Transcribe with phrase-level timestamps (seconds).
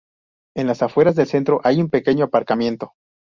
[0.57, 2.93] En las afueras del centro hay un pequeño aparcamiento.